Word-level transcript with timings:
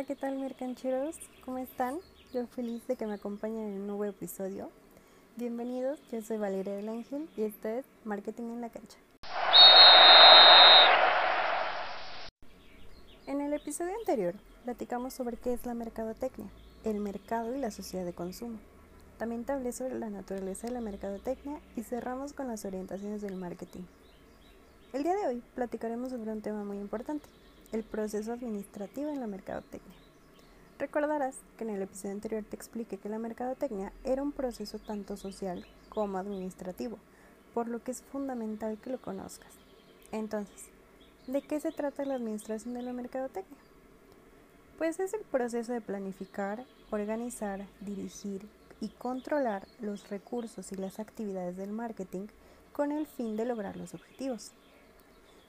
Hola, 0.00 0.06
¿qué 0.06 0.16
tal 0.16 0.38
mercancheros? 0.38 1.14
¿Cómo 1.44 1.58
están? 1.58 1.98
Yo 2.32 2.46
feliz 2.46 2.86
de 2.86 2.96
que 2.96 3.04
me 3.04 3.12
acompañen 3.12 3.66
en 3.66 3.80
un 3.82 3.86
nuevo 3.86 4.06
episodio. 4.06 4.70
Bienvenidos, 5.36 6.00
yo 6.10 6.22
soy 6.22 6.38
Valeria 6.38 6.74
del 6.74 6.88
Ángel 6.88 7.28
y 7.36 7.42
esto 7.42 7.68
es 7.68 7.84
Marketing 8.06 8.44
en 8.44 8.60
la 8.62 8.70
Cancha. 8.70 8.96
En 13.26 13.42
el 13.42 13.52
episodio 13.52 13.92
anterior 13.98 14.36
platicamos 14.64 15.12
sobre 15.12 15.36
qué 15.36 15.52
es 15.52 15.66
la 15.66 15.74
mercadotecnia, 15.74 16.48
el 16.84 16.98
mercado 16.98 17.54
y 17.54 17.58
la 17.58 17.70
sociedad 17.70 18.06
de 18.06 18.14
consumo. 18.14 18.58
También 19.18 19.44
te 19.44 19.52
hablé 19.52 19.70
sobre 19.72 19.98
la 19.98 20.08
naturaleza 20.08 20.66
de 20.66 20.72
la 20.72 20.80
mercadotecnia 20.80 21.60
y 21.76 21.82
cerramos 21.82 22.32
con 22.32 22.48
las 22.48 22.64
orientaciones 22.64 23.20
del 23.20 23.36
marketing. 23.36 23.82
El 24.94 25.02
día 25.02 25.14
de 25.14 25.26
hoy 25.26 25.42
platicaremos 25.54 26.08
sobre 26.08 26.32
un 26.32 26.40
tema 26.40 26.64
muy 26.64 26.78
importante, 26.78 27.28
el 27.72 27.84
proceso 27.84 28.32
administrativo 28.32 29.10
en 29.10 29.20
la 29.20 29.26
mercadotecnia. 29.26 29.96
Recordarás 30.78 31.36
que 31.56 31.64
en 31.64 31.70
el 31.70 31.82
episodio 31.82 32.14
anterior 32.14 32.42
te 32.42 32.56
expliqué 32.56 32.96
que 32.96 33.08
la 33.08 33.18
mercadotecnia 33.18 33.92
era 34.02 34.22
un 34.22 34.32
proceso 34.32 34.78
tanto 34.78 35.16
social 35.16 35.66
como 35.88 36.18
administrativo, 36.18 36.98
por 37.52 37.68
lo 37.68 37.82
que 37.82 37.90
es 37.90 38.02
fundamental 38.02 38.78
que 38.78 38.90
lo 38.90 39.00
conozcas. 39.00 39.52
Entonces, 40.10 40.68
¿de 41.26 41.42
qué 41.42 41.60
se 41.60 41.70
trata 41.70 42.04
la 42.04 42.14
administración 42.14 42.74
de 42.74 42.82
la 42.82 42.92
mercadotecnia? 42.92 43.60
Pues 44.78 44.98
es 44.98 45.12
el 45.12 45.20
proceso 45.20 45.72
de 45.72 45.82
planificar, 45.82 46.64
organizar, 46.90 47.66
dirigir 47.82 48.48
y 48.80 48.88
controlar 48.88 49.68
los 49.80 50.08
recursos 50.08 50.72
y 50.72 50.76
las 50.76 50.98
actividades 50.98 51.56
del 51.58 51.70
marketing 51.70 52.28
con 52.72 52.90
el 52.90 53.06
fin 53.06 53.36
de 53.36 53.44
lograr 53.44 53.76
los 53.76 53.92
objetivos. 53.92 54.52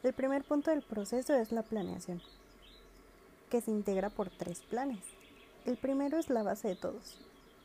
El 0.04 0.14
primer 0.14 0.44
punto 0.44 0.72
del 0.72 0.82
proceso 0.82 1.36
es 1.36 1.52
la 1.52 1.62
planeación, 1.62 2.24
que 3.52 3.62
se 3.62 3.70
integra 3.70 4.10
por 4.10 4.32
tres 4.32 4.62
planes. 4.62 5.04
El 5.64 5.78
primero 5.78 6.18
es 6.18 6.32
la 6.32 6.42
base 6.42 6.70
de 6.70 6.76
todos, 6.76 7.20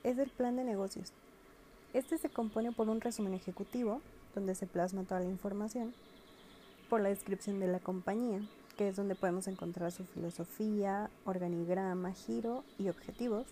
es 0.05 0.19
el 0.19 0.29
plan 0.29 0.55
de 0.57 0.65
negocios. 0.65 1.15
Este 1.95 2.19
se 2.19 2.29
compone 2.29 2.73
por 2.73 2.91
un 2.91 3.01
resumen 3.01 3.33
ejecutivo, 3.33 4.03
donde 4.35 4.55
se 4.55 4.67
plasma 4.67 5.05
toda 5.05 5.21
la 5.21 5.31
información, 5.31 5.95
por 6.91 7.01
la 7.01 7.09
descripción 7.09 7.59
de 7.59 7.69
la 7.69 7.81
compañía, 7.81 8.43
que 8.77 8.89
es 8.89 8.97
donde 8.97 9.15
podemos 9.15 9.49
encontrar 9.49 9.91
su 9.91 10.05
filosofía, 10.05 11.09
organigrama, 11.25 12.13
giro 12.13 12.65
y 12.79 12.91
objetivos. 12.91 13.47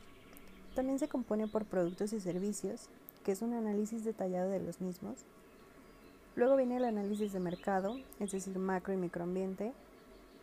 También 0.75 0.99
se 0.99 1.09
compone 1.09 1.49
por 1.49 1.65
productos 1.65 2.13
y 2.13 2.21
servicios, 2.21 2.91
que 3.25 3.33
es 3.33 3.41
un 3.41 3.55
análisis 3.55 4.05
detallado 4.05 4.51
de 4.51 4.61
los 4.61 4.83
mismos, 4.83 5.25
Luego 6.37 6.57
viene 6.57 6.79
el 6.79 6.85
análisis 6.85 7.33
de 7.33 7.39
mercado, 7.39 7.97
es 8.19 8.33
decir, 8.33 8.59
macro 8.59 8.93
y 8.93 8.97
microambiente. 8.97 9.73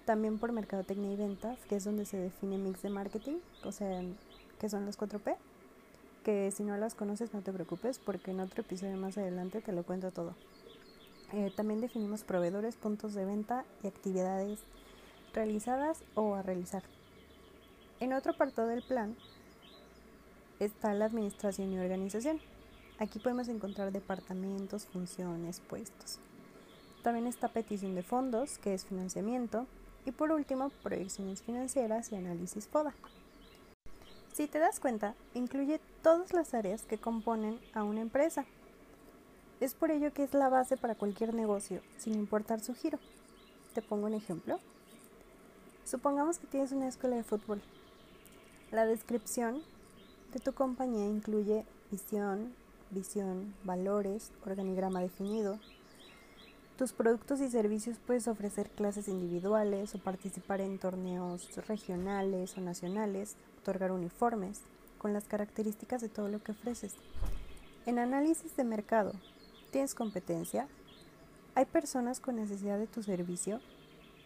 También 0.05 0.39
por 0.39 0.51
mercadotecnia 0.51 1.11
y 1.11 1.15
ventas, 1.15 1.59
que 1.67 1.75
es 1.75 1.83
donde 1.83 2.05
se 2.05 2.17
define 2.17 2.57
mix 2.57 2.81
de 2.81 2.89
marketing, 2.89 3.37
o 3.63 3.71
sea, 3.71 4.01
que 4.59 4.69
son 4.69 4.85
los 4.85 4.97
4P. 4.97 5.35
Que 6.23 6.51
si 6.51 6.63
no 6.63 6.77
las 6.77 6.95
conoces 6.95 7.33
no 7.33 7.41
te 7.41 7.51
preocupes 7.51 7.99
porque 7.99 8.31
en 8.31 8.39
otro 8.39 8.61
episodio 8.61 8.95
más 8.95 9.17
adelante 9.17 9.61
te 9.61 9.73
lo 9.73 9.83
cuento 9.83 10.11
todo. 10.11 10.35
Eh, 11.33 11.51
también 11.55 11.81
definimos 11.81 12.23
proveedores, 12.23 12.75
puntos 12.75 13.13
de 13.13 13.25
venta 13.25 13.65
y 13.83 13.87
actividades 13.87 14.59
realizadas 15.33 16.03
o 16.15 16.35
a 16.35 16.41
realizar. 16.41 16.83
En 17.99 18.13
otro 18.13 18.31
apartado 18.33 18.67
del 18.67 18.83
plan 18.83 19.15
está 20.59 20.93
la 20.93 21.05
administración 21.05 21.71
y 21.71 21.79
organización, 21.79 22.39
Aquí 23.01 23.17
podemos 23.17 23.47
encontrar 23.47 23.91
departamentos, 23.91 24.85
funciones, 24.85 25.59
puestos. 25.59 26.19
También 27.01 27.25
está 27.25 27.47
petición 27.47 27.95
de 27.95 28.03
fondos, 28.03 28.59
que 28.59 28.75
es 28.75 28.85
financiamiento. 28.85 29.65
Y 30.05 30.11
por 30.11 30.31
último, 30.31 30.69
proyecciones 30.83 31.41
financieras 31.41 32.11
y 32.11 32.15
análisis 32.15 32.67
FODA. 32.67 32.93
Si 34.33 34.45
te 34.45 34.59
das 34.59 34.79
cuenta, 34.79 35.15
incluye 35.33 35.81
todas 36.03 36.31
las 36.31 36.53
áreas 36.53 36.83
que 36.83 36.99
componen 36.99 37.59
a 37.73 37.83
una 37.83 38.01
empresa. 38.01 38.45
Es 39.59 39.73
por 39.73 39.89
ello 39.89 40.13
que 40.13 40.23
es 40.23 40.35
la 40.35 40.49
base 40.49 40.77
para 40.77 40.93
cualquier 40.93 41.33
negocio, 41.33 41.81
sin 41.97 42.13
importar 42.13 42.59
su 42.59 42.75
giro. 42.75 42.99
Te 43.73 43.81
pongo 43.81 44.05
un 44.05 44.13
ejemplo. 44.13 44.59
Supongamos 45.85 46.37
que 46.37 46.45
tienes 46.45 46.71
una 46.71 46.87
escuela 46.87 47.15
de 47.15 47.23
fútbol. 47.23 47.63
La 48.69 48.85
descripción 48.85 49.63
de 50.33 50.39
tu 50.39 50.53
compañía 50.53 51.07
incluye 51.07 51.65
visión, 51.89 52.60
visión, 52.91 53.53
valores, 53.63 54.31
organigrama 54.45 55.01
definido. 55.01 55.59
Tus 56.77 56.93
productos 56.93 57.41
y 57.41 57.49
servicios 57.49 57.97
puedes 58.05 58.27
ofrecer 58.27 58.69
clases 58.69 59.07
individuales 59.07 59.93
o 59.95 59.99
participar 59.99 60.61
en 60.61 60.79
torneos 60.79 61.49
regionales 61.67 62.57
o 62.57 62.61
nacionales, 62.61 63.35
otorgar 63.61 63.91
uniformes, 63.91 64.61
con 64.97 65.13
las 65.13 65.25
características 65.25 66.01
de 66.01 66.09
todo 66.09 66.27
lo 66.27 66.43
que 66.43 66.51
ofreces. 66.51 66.95
En 67.85 67.97
análisis 67.97 68.55
de 68.55 68.63
mercado, 68.63 69.13
¿tienes 69.71 69.95
competencia? 69.95 70.67
¿Hay 71.55 71.65
personas 71.65 72.19
con 72.19 72.35
necesidad 72.35 72.77
de 72.77 72.87
tu 72.87 73.03
servicio? 73.03 73.59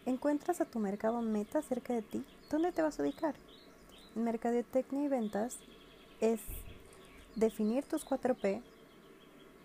¿Encuentras 0.04 0.60
a 0.60 0.66
tu 0.66 0.78
mercado 0.78 1.20
meta 1.22 1.62
cerca 1.62 1.92
de 1.94 2.02
ti? 2.02 2.24
¿Dónde 2.50 2.72
te 2.72 2.82
vas 2.82 2.98
a 2.98 3.02
ubicar? 3.02 3.34
En 4.14 4.24
Mercadotecnia 4.24 5.04
y 5.04 5.08
Ventas 5.08 5.58
es 6.20 6.40
definir 7.36 7.84
tus 7.84 8.04
4P 8.04 8.62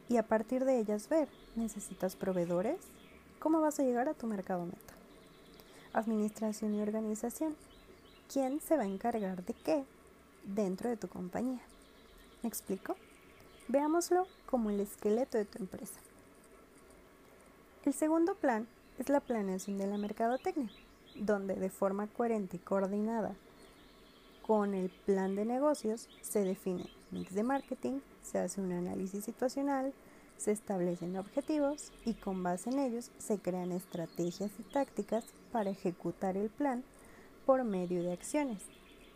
y 0.09 0.17
a 0.17 0.23
partir 0.23 0.65
de 0.65 0.77
ellas 0.77 1.07
ver, 1.09 1.29
¿necesitas 1.55 2.15
proveedores? 2.15 2.79
¿Cómo 3.39 3.61
vas 3.61 3.79
a 3.79 3.83
llegar 3.83 4.09
a 4.09 4.13
tu 4.13 4.27
mercado 4.27 4.65
meta? 4.65 4.93
Administración 5.93 6.75
y 6.75 6.81
organización. 6.81 7.55
¿Quién 8.31 8.59
se 8.61 8.77
va 8.77 8.83
a 8.83 8.87
encargar 8.87 9.43
de 9.43 9.53
qué 9.53 9.83
dentro 10.43 10.89
de 10.89 10.97
tu 10.97 11.07
compañía? 11.07 11.61
¿Me 12.43 12.49
explico? 12.49 12.95
Veámoslo 13.67 14.27
como 14.45 14.69
el 14.69 14.81
esqueleto 14.81 15.37
de 15.37 15.45
tu 15.45 15.59
empresa. 15.59 15.99
El 17.85 17.93
segundo 17.93 18.35
plan 18.35 18.67
es 18.99 19.09
la 19.09 19.21
planeación 19.21 19.77
de 19.77 19.87
la 19.87 19.97
mercadotecnia, 19.97 20.69
donde 21.15 21.55
de 21.55 21.69
forma 21.69 22.07
coherente 22.07 22.57
y 22.57 22.59
coordinada 22.59 23.33
con 24.45 24.73
el 24.73 24.89
plan 24.89 25.35
de 25.35 25.45
negocios 25.45 26.09
se 26.21 26.43
define 26.43 27.00
mix 27.11 27.33
de 27.33 27.43
marketing, 27.43 27.99
se 28.23 28.39
hace 28.39 28.61
un 28.61 28.71
análisis 28.71 29.23
situacional, 29.23 29.93
se 30.37 30.51
establecen 30.51 31.17
objetivos 31.17 31.91
y 32.05 32.13
con 32.15 32.41
base 32.41 32.71
en 32.71 32.79
ellos 32.79 33.11
se 33.19 33.37
crean 33.37 33.71
estrategias 33.71 34.51
y 34.57 34.63
tácticas 34.63 35.25
para 35.51 35.69
ejecutar 35.69 36.35
el 36.35 36.49
plan 36.49 36.83
por 37.45 37.63
medio 37.63 38.01
de 38.01 38.11
acciones. 38.11 38.63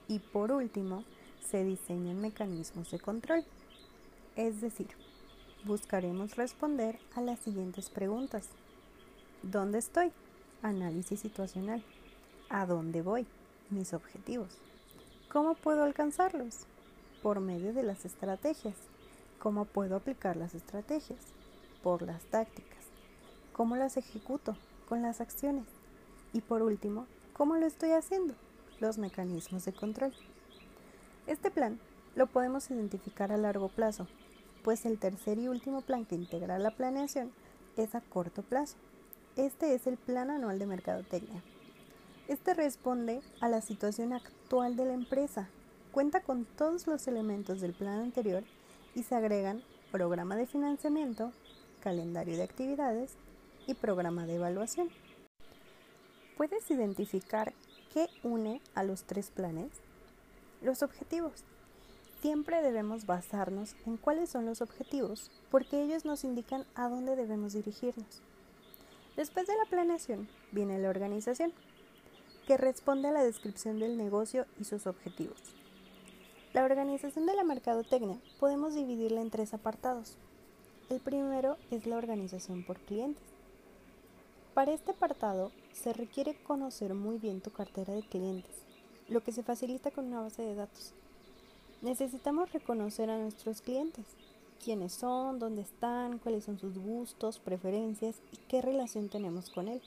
Y 0.07 0.19
por 0.19 0.51
último, 0.51 1.03
se 1.49 1.63
diseñan 1.63 2.21
mecanismos 2.21 2.91
de 2.91 2.99
control. 2.99 3.43
Es 4.35 4.61
decir, 4.61 4.87
buscaremos 5.63 6.35
responder 6.35 6.99
a 7.15 7.21
las 7.21 7.39
siguientes 7.39 7.89
preguntas. 7.89 8.49
¿Dónde 9.41 9.79
estoy? 9.79 10.11
Análisis 10.61 11.19
situacional. 11.19 11.83
¿A 12.49 12.65
dónde 12.65 13.01
voy? 13.01 13.25
Mis 13.69 13.93
objetivos. 13.93 14.57
¿Cómo 15.31 15.55
puedo 15.55 15.83
alcanzarlos? 15.83 16.67
Por 17.25 17.39
medio 17.39 17.73
de 17.73 17.81
las 17.81 18.05
estrategias. 18.05 18.75
¿Cómo 19.39 19.65
puedo 19.65 19.95
aplicar 19.95 20.37
las 20.37 20.53
estrategias? 20.53 21.17
Por 21.81 22.03
las 22.03 22.23
tácticas. 22.25 22.85
¿Cómo 23.51 23.75
las 23.75 23.97
ejecuto? 23.97 24.55
Con 24.87 25.01
las 25.01 25.21
acciones. 25.21 25.65
Y 26.33 26.41
por 26.41 26.61
último, 26.61 27.07
¿cómo 27.33 27.55
lo 27.55 27.65
estoy 27.65 27.93
haciendo? 27.93 28.35
Los 28.79 28.99
mecanismos 28.99 29.65
de 29.65 29.73
control. 29.73 30.13
Este 31.25 31.49
plan 31.49 31.79
lo 32.13 32.27
podemos 32.27 32.69
identificar 32.69 33.31
a 33.31 33.37
largo 33.37 33.69
plazo, 33.69 34.05
pues 34.63 34.85
el 34.85 34.99
tercer 34.99 35.39
y 35.39 35.47
último 35.47 35.81
plan 35.81 36.05
que 36.05 36.13
integra 36.13 36.59
la 36.59 36.75
planeación 36.75 37.31
es 37.75 37.95
a 37.95 38.01
corto 38.01 38.43
plazo. 38.43 38.75
Este 39.35 39.73
es 39.73 39.87
el 39.87 39.97
Plan 39.97 40.29
Anual 40.29 40.59
de 40.59 40.67
Mercadotecnia. 40.67 41.41
Este 42.27 42.53
responde 42.53 43.21
a 43.41 43.49
la 43.49 43.61
situación 43.61 44.13
actual 44.13 44.75
de 44.75 44.85
la 44.85 44.93
empresa 44.93 45.49
cuenta 45.95 46.19
con 46.19 46.43
todos 46.43 46.87
los 46.87 47.07
elementos 47.07 47.61
del 47.61 47.71
plan 47.71 48.01
anterior 48.01 48.43
y 48.95 49.03
se 49.03 49.15
agregan 49.15 49.63
programa 49.93 50.35
de 50.35 50.45
financiamiento, 50.45 51.31
calendario 51.79 52.35
de 52.35 52.43
actividades 52.43 53.13
y 53.65 53.75
programa 53.75 54.25
de 54.25 54.35
evaluación. 54.35 54.89
¿Puedes 56.35 56.69
identificar 56.69 57.53
qué 57.93 58.09
une 58.23 58.61
a 58.73 58.83
los 58.83 59.05
tres 59.05 59.31
planes? 59.31 59.71
Los 60.61 60.83
objetivos. 60.83 61.45
Siempre 62.19 62.61
debemos 62.61 63.05
basarnos 63.05 63.77
en 63.85 63.95
cuáles 63.95 64.29
son 64.29 64.45
los 64.45 64.59
objetivos 64.59 65.31
porque 65.49 65.81
ellos 65.81 66.03
nos 66.03 66.25
indican 66.25 66.65
a 66.75 66.89
dónde 66.89 67.15
debemos 67.15 67.53
dirigirnos. 67.53 68.21
Después 69.15 69.47
de 69.47 69.55
la 69.55 69.69
planeación 69.69 70.27
viene 70.51 70.77
la 70.77 70.89
organización, 70.89 71.53
que 72.45 72.57
responde 72.57 73.07
a 73.07 73.13
la 73.13 73.23
descripción 73.23 73.79
del 73.79 73.95
negocio 73.95 74.45
y 74.59 74.65
sus 74.65 74.87
objetivos. 74.87 75.55
La 76.55 76.63
organización 76.63 77.25
de 77.25 77.35
la 77.35 77.43
mercadotecnia 77.43 78.17
podemos 78.39 78.75
dividirla 78.75 79.19
en 79.19 79.29
tres 79.29 79.53
apartados. 79.53 80.15
El 80.89 81.01
primero 81.01 81.57
es 81.69 81.85
la 81.85 81.97
organización 81.97 82.63
por 82.63 82.79
clientes. 82.79 83.25
Para 84.53 84.71
este 84.71 84.91
apartado 84.91 85.51
se 85.73 85.91
requiere 85.91 86.33
conocer 86.43 86.93
muy 86.93 87.17
bien 87.17 87.41
tu 87.41 87.51
cartera 87.51 87.93
de 87.93 88.03
clientes, 88.03 88.55
lo 89.09 89.21
que 89.21 89.33
se 89.33 89.43
facilita 89.43 89.91
con 89.91 90.05
una 90.05 90.21
base 90.21 90.43
de 90.43 90.55
datos. 90.55 90.93
Necesitamos 91.81 92.53
reconocer 92.53 93.09
a 93.09 93.17
nuestros 93.17 93.59
clientes, 93.59 94.05
quiénes 94.63 94.93
son, 94.93 95.39
dónde 95.39 95.61
están, 95.61 96.19
cuáles 96.19 96.45
son 96.45 96.57
sus 96.57 96.77
gustos, 96.77 97.37
preferencias 97.37 98.21
y 98.31 98.37
qué 98.47 98.61
relación 98.61 99.09
tenemos 99.09 99.49
con 99.49 99.67
él. 99.67 99.81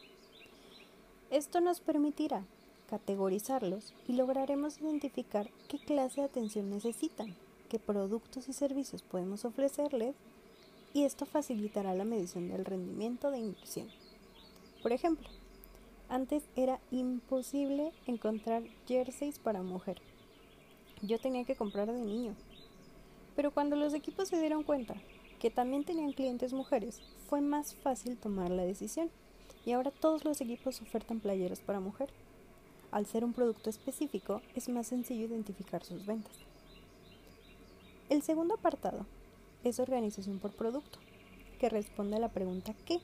Esto 1.30 1.62
nos 1.62 1.80
permitirá 1.80 2.44
categorizarlos 2.88 3.94
y 4.06 4.14
lograremos 4.14 4.80
identificar 4.80 5.50
qué 5.68 5.78
clase 5.78 6.22
de 6.22 6.26
atención 6.26 6.70
necesitan, 6.70 7.34
qué 7.68 7.78
productos 7.78 8.48
y 8.48 8.52
servicios 8.52 9.02
podemos 9.02 9.44
ofrecerles 9.44 10.14
y 10.94 11.04
esto 11.04 11.26
facilitará 11.26 11.94
la 11.94 12.04
medición 12.04 12.48
del 12.48 12.64
rendimiento 12.64 13.30
de 13.30 13.38
inversión. 13.38 13.88
Por 14.82 14.92
ejemplo, 14.92 15.28
antes 16.08 16.44
era 16.56 16.80
imposible 16.90 17.92
encontrar 18.06 18.62
jerseys 18.86 19.38
para 19.38 19.62
mujer. 19.62 20.00
Yo 21.02 21.18
tenía 21.18 21.44
que 21.44 21.56
comprar 21.56 21.92
de 21.92 22.00
niño. 22.00 22.34
Pero 23.36 23.52
cuando 23.52 23.76
los 23.76 23.92
equipos 23.94 24.28
se 24.28 24.40
dieron 24.40 24.62
cuenta 24.62 24.94
que 25.38 25.50
también 25.50 25.84
tenían 25.84 26.12
clientes 26.12 26.52
mujeres, 26.52 27.00
fue 27.28 27.40
más 27.40 27.74
fácil 27.74 28.16
tomar 28.16 28.50
la 28.50 28.64
decisión. 28.64 29.10
Y 29.66 29.72
ahora 29.72 29.90
todos 29.90 30.24
los 30.24 30.40
equipos 30.40 30.80
ofertan 30.80 31.20
playeros 31.20 31.60
para 31.60 31.78
mujer. 31.78 32.08
Al 32.90 33.04
ser 33.04 33.24
un 33.24 33.34
producto 33.34 33.68
específico, 33.68 34.40
es 34.54 34.68
más 34.68 34.86
sencillo 34.86 35.26
identificar 35.26 35.84
sus 35.84 36.06
ventas. 36.06 36.32
El 38.08 38.22
segundo 38.22 38.54
apartado 38.54 39.04
es 39.62 39.78
organización 39.78 40.38
por 40.38 40.52
producto, 40.52 40.98
que 41.60 41.68
responde 41.68 42.16
a 42.16 42.20
la 42.20 42.30
pregunta 42.30 42.74
¿qué? 42.86 43.00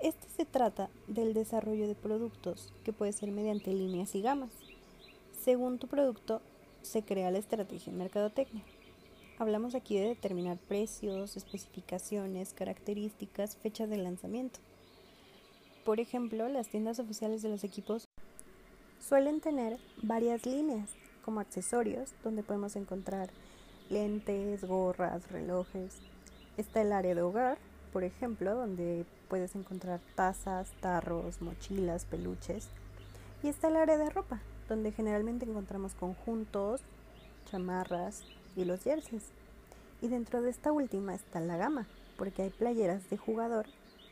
Este 0.00 0.26
se 0.36 0.44
trata 0.46 0.88
del 1.06 1.34
desarrollo 1.34 1.86
de 1.86 1.94
productos 1.94 2.72
que 2.84 2.92
puede 2.92 3.12
ser 3.12 3.30
mediante 3.30 3.72
líneas 3.72 4.14
y 4.14 4.22
gamas. 4.22 4.52
Según 5.44 5.78
tu 5.78 5.86
producto, 5.86 6.40
se 6.82 7.02
crea 7.02 7.30
la 7.30 7.38
estrategia 7.38 7.90
en 7.90 7.98
mercadotecnia. 7.98 8.62
Hablamos 9.38 9.74
aquí 9.74 9.98
de 9.98 10.08
determinar 10.08 10.56
precios, 10.56 11.36
especificaciones, 11.36 12.54
características, 12.54 13.56
fechas 13.56 13.90
de 13.90 13.98
lanzamiento. 13.98 14.60
Por 15.84 16.00
ejemplo, 16.00 16.48
las 16.48 16.68
tiendas 16.68 16.98
oficiales 16.98 17.42
de 17.42 17.50
los 17.50 17.62
equipos 17.62 18.05
suelen 19.08 19.40
tener 19.40 19.78
varias 20.02 20.46
líneas 20.46 20.90
como 21.24 21.38
accesorios 21.38 22.12
donde 22.24 22.42
podemos 22.42 22.74
encontrar 22.74 23.30
lentes, 23.88 24.64
gorras, 24.64 25.30
relojes. 25.30 25.98
Está 26.56 26.82
el 26.82 26.92
área 26.92 27.14
de 27.14 27.22
hogar, 27.22 27.58
por 27.92 28.02
ejemplo, 28.02 28.56
donde 28.56 29.04
puedes 29.28 29.54
encontrar 29.54 30.00
tazas, 30.16 30.72
tarros, 30.80 31.40
mochilas, 31.40 32.04
peluches. 32.04 32.68
Y 33.44 33.48
está 33.48 33.68
el 33.68 33.76
área 33.76 33.96
de 33.96 34.10
ropa, 34.10 34.40
donde 34.68 34.90
generalmente 34.90 35.44
encontramos 35.44 35.94
conjuntos, 35.94 36.80
chamarras 37.48 38.22
y 38.56 38.64
los 38.64 38.82
jerseys. 38.82 39.30
Y 40.02 40.08
dentro 40.08 40.42
de 40.42 40.50
esta 40.50 40.72
última 40.72 41.14
está 41.14 41.38
la 41.38 41.56
gama, 41.56 41.86
porque 42.18 42.42
hay 42.42 42.50
playeras 42.50 43.08
de 43.08 43.18
jugador, 43.18 43.66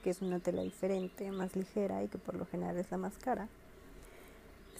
que 0.04 0.10
es 0.10 0.22
una 0.22 0.38
tela 0.38 0.62
diferente, 0.62 1.32
más 1.32 1.56
ligera 1.56 2.04
y 2.04 2.08
que 2.08 2.18
por 2.18 2.36
lo 2.36 2.46
general 2.46 2.76
es 2.76 2.90
la 2.92 2.98
más 2.98 3.14
cara 3.18 3.48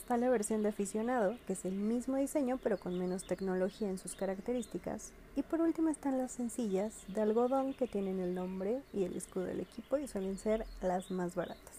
está 0.05 0.19
la 0.19 0.29
versión 0.29 0.63
de 0.63 0.69
aficionado, 0.69 1.39
que 1.47 1.55
es 1.55 1.65
el 1.65 1.73
mismo 1.73 2.17
diseño 2.17 2.59
pero 2.63 2.77
con 2.77 2.99
menos 2.99 3.25
tecnología 3.25 3.89
en 3.89 3.97
sus 3.97 4.15
características. 4.15 5.13
Y 5.35 5.41
por 5.41 5.63
último 5.63 5.89
están 5.89 6.19
las 6.19 6.33
sencillas 6.33 6.93
de 7.09 7.23
algodón 7.23 7.73
que 7.73 7.87
tienen 7.87 8.21
el 8.21 8.35
nombre 8.35 8.83
y 8.93 9.05
el 9.05 9.17
escudo 9.17 9.45
del 9.45 9.61
equipo 9.61 9.97
y 9.97 10.07
suelen 10.07 10.37
ser 10.37 10.67
las 10.83 11.11
más 11.11 11.35
baratas. 11.35 11.79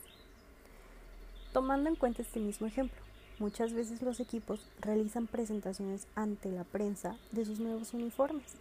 Tomando 1.53 1.87
en 1.87 1.95
cuenta 1.95 2.23
este 2.23 2.39
mismo 2.39 2.65
ejemplo, 2.65 2.97
muchas 3.37 3.73
veces 3.73 4.01
los 4.01 4.19
equipos 4.19 4.71
realizan 4.81 5.27
presentaciones 5.27 6.07
ante 6.15 6.49
la 6.49 6.63
prensa 6.63 7.17
de 7.31 7.45
sus 7.45 7.59
nuevos 7.59 7.93
uniformes, 7.93 8.55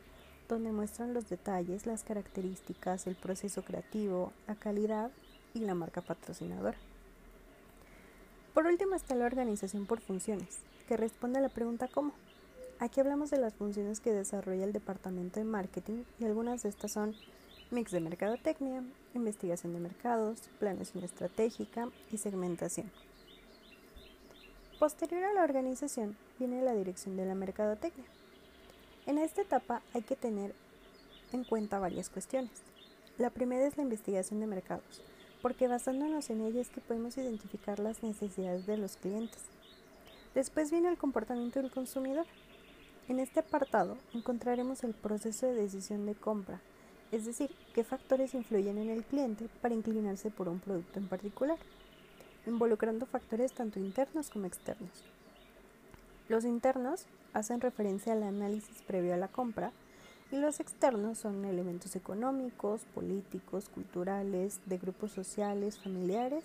donde 0.47 0.73
muestran 0.73 1.15
los 1.15 1.31
detalles, 1.31 1.87
las 1.87 2.05
características, 2.05 3.07
el 3.07 3.17
proceso 3.17 3.63
creativo, 3.63 4.35
la 4.47 4.57
calidad 4.57 5.11
y 5.55 5.61
la 5.61 5.75
marca 5.75 6.03
patrocinadora. 6.03 6.77
Por 8.55 8.67
último 8.67 8.95
está 8.95 9.17
la 9.17 9.27
organización 9.27 9.85
por 9.85 10.01
funciones, 10.01 10.61
que 10.87 10.97
responde 10.97 11.41
a 11.41 11.43
la 11.43 11.49
pregunta 11.49 11.89
¿cómo? 11.89 12.13
Aquí 12.79 13.01
hablamos 13.01 13.31
de 13.31 13.39
las 13.39 13.53
funciones 13.55 13.99
que 13.99 14.13
desarrolla 14.13 14.63
el 14.63 14.73
departamento 14.73 15.41
de 15.41 15.45
marketing 15.45 16.05
y 16.21 16.25
algunas 16.25 16.63
de 16.63 16.69
estas 16.69 16.93
son 16.93 17.17
mix 17.73 17.91
de 17.91 17.99
mercadotecnia, 17.99 18.85
investigación 19.13 19.73
de 19.73 19.81
mercados, 19.81 20.39
planeación 20.61 21.03
estratégica 21.03 21.89
y 22.13 22.19
segmentación. 22.19 22.93
Posterior 24.79 25.25
a 25.25 25.33
la 25.33 25.43
organización 25.43 26.17
viene 26.39 26.63
la 26.63 26.75
dirección 26.75 27.17
de 27.17 27.27
la 27.27 27.35
mercadotecnia. 27.35 28.07
En 29.07 29.19
esta 29.19 29.43
etapa 29.43 29.83
hay 29.95 30.03
que 30.03 30.15
tener 30.15 30.55
en 31.33 31.43
cuenta 31.43 31.81
varias 31.81 32.09
cuestiones. 32.09 32.53
La 33.19 33.31
primera 33.31 33.67
es 33.67 33.77
la 33.77 33.83
investigación 33.83 34.39
de 34.39 34.47
mercados 34.47 35.03
porque 35.45 35.69
basándonos 35.69 36.31
en 36.31 36.41
ella 36.41 36.63
es 36.63 36.71
que 36.71 36.81
podemos 36.81 37.19
identificar 37.19 37.79
las 37.79 38.03
necesidades 38.03 38.65
de 38.65 38.79
los 38.79 38.97
clientes. 38.97 39.43
Después 40.35 40.71
viene 40.71 40.89
el 40.89 40.97
comportamiento 40.97 41.61
del 41.61 41.71
consumidor. 41.71 42.25
En 43.09 43.19
este 43.19 43.41
apartado 43.41 43.99
encontraremos 44.15 44.85
el 44.85 44.95
proceso 44.95 45.45
de 45.45 45.53
decisión 45.53 46.07
de 46.07 46.15
compra, 46.15 46.63
es 47.13 47.27
decir, 47.27 47.51
qué 47.75 47.85
factores 47.85 48.33
influyen 48.33 48.79
en 48.79 48.89
el 48.89 49.05
cliente 49.05 49.51
para 49.61 49.75
inclinarse 49.75 50.31
por 50.31 50.49
un 50.49 50.61
producto 50.61 50.99
en 50.99 51.09
particular, 51.09 51.59
involucrando 52.47 53.05
factores 53.05 53.53
tanto 53.53 53.79
internos 53.79 54.31
como 54.31 54.47
externos. 54.47 55.05
Los 56.31 56.47
internos 56.47 57.05
hacen 57.35 57.61
referencia 57.61 58.15
al 58.15 58.23
análisis 58.23 58.81
previo 58.87 59.13
a 59.13 59.19
la 59.19 59.29
compra 59.29 59.73
y 60.35 60.37
los 60.37 60.59
externos 60.59 61.19
son 61.19 61.45
elementos 61.45 61.95
económicos, 61.95 62.81
políticos, 62.93 63.69
culturales, 63.69 64.59
de 64.67 64.79
grupos 64.79 65.13
sociales, 65.13 65.79
familiares 65.79 66.43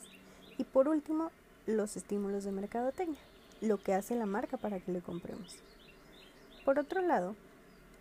y 0.59 0.63
por 0.63 0.87
último 0.87 1.31
los 1.65 1.97
estímulos 1.97 2.43
de 2.43 2.51
mercadotecnia, 2.51 3.17
lo 3.61 3.81
que 3.81 3.95
hace 3.95 4.13
la 4.13 4.27
marca 4.27 4.57
para 4.57 4.79
que 4.79 4.91
le 4.91 5.01
compremos. 5.01 5.55
Por 6.65 6.77
otro 6.77 7.01
lado, 7.01 7.35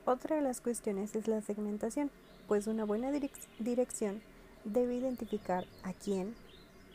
otra 0.04 0.36
de 0.36 0.42
las 0.42 0.60
cuestiones 0.60 1.16
es 1.16 1.26
la 1.26 1.40
segmentación, 1.40 2.10
pues 2.48 2.66
una 2.66 2.84
buena 2.84 3.10
dirección 3.58 4.20
debe 4.64 4.94
identificar 4.94 5.64
a 5.84 5.94
quién, 5.94 6.34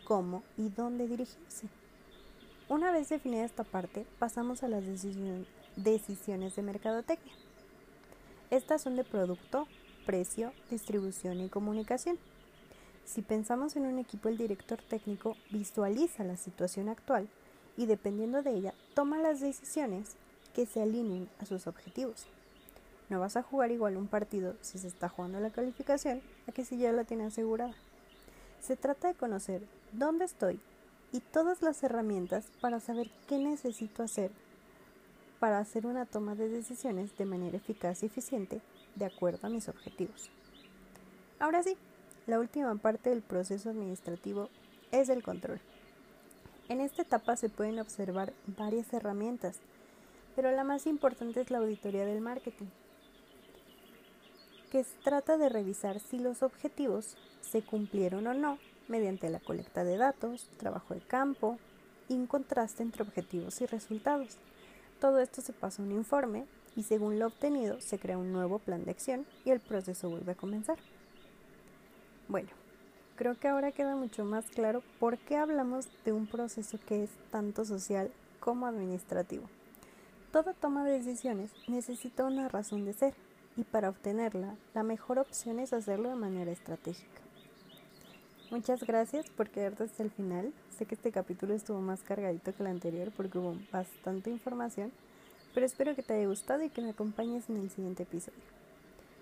cómo 0.03 0.43
y 0.55 0.69
dónde 0.69 1.07
dirigirse. 1.07 1.67
Una 2.69 2.91
vez 2.91 3.09
definida 3.09 3.43
esta 3.43 3.63
parte, 3.63 4.05
pasamos 4.19 4.61
a 4.61 4.67
las 4.67 4.83
decisiones 4.85 6.55
de 6.55 6.61
mercadotecnia. 6.61 7.42
Estas 8.53 8.83
son 8.83 8.95
de 8.95 9.03
producto, 9.03 9.67
precio, 10.05 10.53
distribución 10.69 11.41
y 11.41 11.49
comunicación. 11.49 12.19
Si 13.03 13.23
pensamos 13.23 13.75
en 13.75 13.87
un 13.87 13.97
equipo, 13.97 14.29
el 14.29 14.37
director 14.37 14.79
técnico 14.79 15.35
visualiza 15.49 16.23
la 16.23 16.37
situación 16.37 16.87
actual 16.87 17.27
y 17.77 17.87
dependiendo 17.87 18.43
de 18.43 18.51
ella 18.51 18.75
toma 18.93 19.17
las 19.17 19.39
decisiones 19.39 20.11
que 20.53 20.67
se 20.67 20.83
alineen 20.83 21.27
a 21.39 21.47
sus 21.47 21.65
objetivos. 21.65 22.27
No 23.09 23.19
vas 23.19 23.37
a 23.37 23.41
jugar 23.41 23.71
igual 23.71 23.97
un 23.97 24.05
partido 24.05 24.53
si 24.61 24.77
se 24.77 24.87
está 24.87 25.09
jugando 25.09 25.39
la 25.39 25.49
calificación 25.49 26.21
a 26.47 26.51
que 26.51 26.63
si 26.63 26.77
ya 26.77 26.91
la 26.91 27.05
tiene 27.05 27.23
asegurada. 27.23 27.73
Se 28.61 28.75
trata 28.75 29.07
de 29.07 29.15
conocer 29.15 29.63
dónde 29.93 30.25
estoy 30.25 30.59
y 31.11 31.21
todas 31.21 31.63
las 31.63 31.81
herramientas 31.81 32.45
para 32.61 32.79
saber 32.79 33.09
qué 33.27 33.39
necesito 33.39 34.03
hacer 34.03 34.29
para 35.43 35.59
hacer 35.59 35.85
una 35.85 36.05
toma 36.05 36.35
de 36.35 36.47
decisiones 36.47 37.17
de 37.17 37.25
manera 37.25 37.57
eficaz 37.57 38.01
y 38.01 38.05
eficiente 38.05 38.61
de 38.95 39.03
acuerdo 39.03 39.45
a 39.45 39.49
mis 39.49 39.67
objetivos. 39.67 40.29
Ahora 41.37 41.61
sí, 41.61 41.75
la 42.27 42.39
última 42.39 42.73
parte 42.75 43.09
del 43.09 43.21
proceso 43.21 43.69
administrativo 43.69 44.47
es 44.93 45.09
el 45.09 45.21
control. 45.21 45.59
En 46.69 46.79
esta 46.79 47.01
etapa 47.01 47.35
se 47.35 47.49
pueden 47.49 47.77
observar 47.79 48.31
varias 48.55 48.93
herramientas, 48.93 49.59
pero 50.33 50.49
la 50.49 50.63
más 50.63 50.87
importante 50.87 51.41
es 51.41 51.51
la 51.51 51.57
auditoría 51.57 52.05
del 52.05 52.21
marketing, 52.21 52.67
que 54.71 54.85
trata 55.03 55.35
de 55.35 55.49
revisar 55.49 55.99
si 55.99 56.19
los 56.19 56.41
objetivos 56.41 57.17
se 57.41 57.61
cumplieron 57.61 58.27
o 58.27 58.33
no 58.33 58.59
mediante 58.87 59.29
la 59.29 59.41
colecta 59.41 59.83
de 59.83 59.97
datos, 59.97 60.47
trabajo 60.55 60.93
de 60.93 61.01
campo 61.01 61.57
y 62.07 62.13
un 62.13 62.27
contraste 62.27 62.81
entre 62.81 63.03
objetivos 63.03 63.59
y 63.59 63.65
resultados. 63.65 64.37
Todo 65.03 65.19
esto 65.19 65.41
se 65.41 65.51
pasa 65.51 65.81
a 65.81 65.85
un 65.85 65.91
informe 65.91 66.45
y 66.77 66.83
según 66.83 67.19
lo 67.19 67.27
obtenido 67.27 67.81
se 67.81 67.99
crea 67.99 68.17
un 68.17 68.31
nuevo 68.31 68.57
plan 68.57 68.85
de 68.85 68.91
acción 68.91 69.25
y 69.43 69.49
el 69.49 69.59
proceso 69.59 70.09
vuelve 70.09 70.31
a 70.31 70.35
comenzar. 70.35 70.77
Bueno, 72.29 72.47
creo 73.17 73.37
que 73.37 73.49
ahora 73.49 73.73
queda 73.73 73.97
mucho 73.97 74.23
más 74.23 74.45
claro 74.45 74.81
por 75.01 75.17
qué 75.17 75.35
hablamos 75.35 75.89
de 76.05 76.13
un 76.13 76.25
proceso 76.25 76.79
que 76.87 77.03
es 77.03 77.09
tanto 77.31 77.65
social 77.65 78.13
como 78.39 78.65
administrativo. 78.65 79.43
Toda 80.31 80.53
toma 80.53 80.85
de 80.85 80.93
decisiones 80.93 81.51
necesita 81.67 82.23
una 82.23 82.47
razón 82.47 82.85
de 82.85 82.93
ser 82.93 83.13
y 83.57 83.65
para 83.65 83.89
obtenerla 83.89 84.55
la 84.73 84.83
mejor 84.83 85.19
opción 85.19 85.59
es 85.59 85.73
hacerlo 85.73 86.07
de 86.07 86.15
manera 86.15 86.51
estratégica. 86.53 87.22
Muchas 88.53 88.83
gracias 88.83 89.31
por 89.31 89.49
quedarte 89.49 89.85
hasta 89.85 90.03
el 90.03 90.11
final. 90.11 90.53
Sé 90.77 90.85
que 90.85 90.93
este 90.93 91.11
capítulo 91.11 91.55
estuvo 91.55 91.81
más 91.81 92.03
cargadito 92.03 92.53
que 92.53 92.61
el 92.61 92.67
anterior 92.67 93.11
porque 93.17 93.39
hubo 93.39 93.57
bastante 93.71 94.29
información, 94.29 94.91
pero 95.55 95.65
espero 95.65 95.95
que 95.95 96.03
te 96.03 96.13
haya 96.13 96.27
gustado 96.27 96.63
y 96.63 96.69
que 96.69 96.83
me 96.83 96.91
acompañes 96.91 97.49
en 97.49 97.57
el 97.57 97.71
siguiente 97.71 98.03
episodio. 98.03 98.37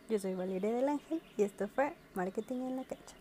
Yo 0.10 0.20
soy 0.20 0.36
Valeria 0.36 0.74
del 0.74 0.90
Ángel 0.90 1.22
y 1.38 1.44
esto 1.44 1.70
fue 1.70 1.94
Marketing 2.14 2.58
en 2.58 2.76
la 2.76 2.84
Cancha. 2.84 3.21